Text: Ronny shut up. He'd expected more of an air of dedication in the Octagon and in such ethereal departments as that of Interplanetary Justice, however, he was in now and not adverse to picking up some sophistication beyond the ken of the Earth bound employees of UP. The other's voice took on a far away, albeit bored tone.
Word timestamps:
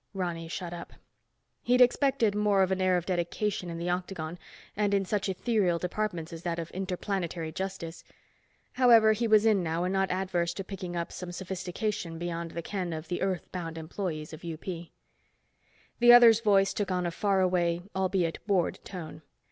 Ronny 0.15 0.47
shut 0.47 0.73
up. 0.73 0.93
He'd 1.61 1.79
expected 1.79 2.33
more 2.33 2.63
of 2.63 2.71
an 2.71 2.81
air 2.81 2.97
of 2.97 3.05
dedication 3.05 3.69
in 3.69 3.77
the 3.77 3.91
Octagon 3.91 4.39
and 4.75 4.95
in 4.95 5.05
such 5.05 5.29
ethereal 5.29 5.77
departments 5.77 6.33
as 6.33 6.41
that 6.41 6.57
of 6.57 6.71
Interplanetary 6.71 7.51
Justice, 7.51 8.03
however, 8.71 9.13
he 9.13 9.27
was 9.27 9.45
in 9.45 9.61
now 9.61 9.83
and 9.83 9.93
not 9.93 10.09
adverse 10.09 10.55
to 10.55 10.63
picking 10.63 10.95
up 10.95 11.11
some 11.11 11.31
sophistication 11.31 12.17
beyond 12.17 12.49
the 12.49 12.63
ken 12.63 12.93
of 12.93 13.09
the 13.09 13.21
Earth 13.21 13.51
bound 13.51 13.77
employees 13.77 14.33
of 14.33 14.43
UP. 14.43 14.65
The 15.99 16.11
other's 16.13 16.39
voice 16.39 16.73
took 16.73 16.89
on 16.89 17.05
a 17.05 17.11
far 17.11 17.39
away, 17.39 17.83
albeit 17.95 18.39
bored 18.47 18.79
tone. 18.83 19.21